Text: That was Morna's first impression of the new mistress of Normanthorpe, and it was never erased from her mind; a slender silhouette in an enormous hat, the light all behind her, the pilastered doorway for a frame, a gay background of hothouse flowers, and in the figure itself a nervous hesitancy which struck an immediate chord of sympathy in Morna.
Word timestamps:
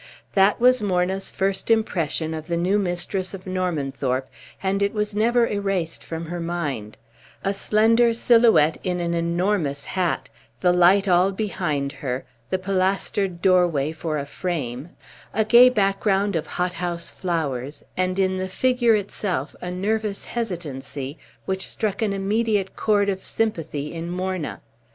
That 0.33 0.59
was 0.59 0.81
Morna's 0.81 1.29
first 1.29 1.69
impression 1.69 2.33
of 2.33 2.47
the 2.47 2.57
new 2.57 2.79
mistress 2.79 3.35
of 3.35 3.45
Normanthorpe, 3.45 4.27
and 4.63 4.81
it 4.81 4.95
was 4.95 5.13
never 5.15 5.45
erased 5.45 6.03
from 6.03 6.25
her 6.25 6.39
mind; 6.39 6.97
a 7.43 7.53
slender 7.53 8.11
silhouette 8.15 8.79
in 8.83 8.99
an 8.99 9.13
enormous 9.13 9.85
hat, 9.85 10.31
the 10.61 10.73
light 10.73 11.07
all 11.07 11.31
behind 11.31 11.91
her, 11.91 12.25
the 12.49 12.57
pilastered 12.57 13.43
doorway 13.43 13.91
for 13.91 14.17
a 14.17 14.25
frame, 14.25 14.89
a 15.35 15.45
gay 15.45 15.69
background 15.69 16.35
of 16.35 16.47
hothouse 16.57 17.11
flowers, 17.11 17.83
and 17.95 18.17
in 18.17 18.39
the 18.39 18.49
figure 18.49 18.95
itself 18.95 19.55
a 19.61 19.69
nervous 19.69 20.25
hesitancy 20.25 21.19
which 21.45 21.67
struck 21.67 22.01
an 22.01 22.11
immediate 22.11 22.75
chord 22.75 23.07
of 23.07 23.23
sympathy 23.23 23.93
in 23.93 24.09
Morna. 24.09 24.61